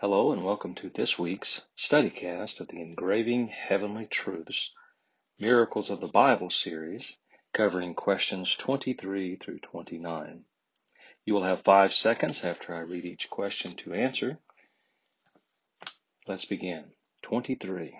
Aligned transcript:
Hello 0.00 0.30
and 0.30 0.44
welcome 0.44 0.76
to 0.76 0.90
this 0.90 1.18
week's 1.18 1.62
studycast 1.76 2.60
of 2.60 2.68
the 2.68 2.80
Engraving 2.80 3.48
Heavenly 3.48 4.06
Truths 4.06 4.70
Miracles 5.40 5.90
of 5.90 5.98
the 5.98 6.06
Bible 6.06 6.50
series 6.50 7.16
covering 7.52 7.94
questions 7.94 8.54
23 8.54 9.34
through 9.34 9.58
29. 9.58 10.44
You 11.24 11.34
will 11.34 11.42
have 11.42 11.62
five 11.62 11.92
seconds 11.92 12.44
after 12.44 12.76
I 12.76 12.82
read 12.82 13.04
each 13.04 13.28
question 13.28 13.72
to 13.78 13.92
answer. 13.92 14.38
Let's 16.28 16.44
begin. 16.44 16.84
23. 17.22 17.98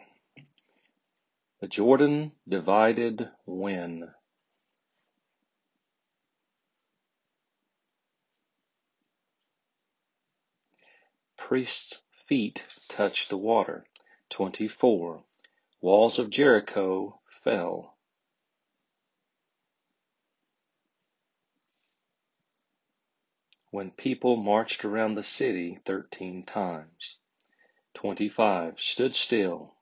The 1.61 1.67
Jordan 1.67 2.31
divided 2.49 3.29
when? 3.45 4.09
Priest's 11.49 12.03
feet 12.27 12.63
touched 12.91 13.31
the 13.31 13.37
water. 13.39 13.83
24. 14.29 15.25
Walls 15.81 16.19
of 16.19 16.29
Jericho 16.29 17.19
fell. 17.43 17.97
When 23.71 23.91
people 23.91 24.37
marched 24.37 24.85
around 24.85 25.15
the 25.15 25.23
city 25.23 25.79
13 25.87 26.45
times. 26.45 27.17
25. 27.95 28.79
Stood 28.79 29.15
still. 29.15 29.73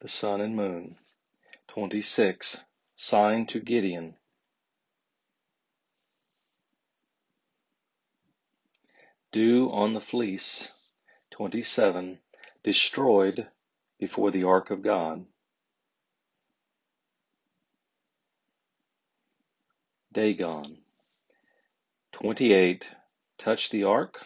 The 0.00 0.08
sun 0.08 0.40
and 0.40 0.56
moon. 0.56 0.96
26. 1.68 2.64
Sign 2.96 3.46
to 3.46 3.60
Gideon. 3.60 4.16
Dew 9.34 9.68
on 9.72 9.94
the 9.94 10.00
fleece. 10.00 10.70
27. 11.32 12.20
Destroyed 12.62 13.48
before 13.98 14.30
the 14.30 14.44
ark 14.44 14.70
of 14.70 14.80
God. 14.80 15.26
Dagon. 20.12 20.78
28. 22.12 22.88
Touch 23.36 23.70
the 23.70 23.82
ark. 23.82 24.24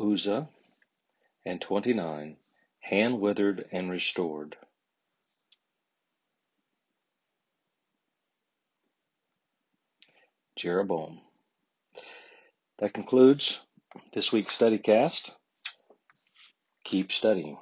Uzzah. 0.00 0.48
And 1.46 1.60
29. 1.60 2.36
Hand 2.80 3.20
withered 3.20 3.68
and 3.70 3.88
restored. 3.88 4.56
Jeroboam. 10.62 11.18
That 12.78 12.94
concludes 12.94 13.60
this 14.12 14.30
week's 14.30 14.54
study 14.54 14.78
cast. 14.78 15.32
Keep 16.84 17.10
studying. 17.10 17.58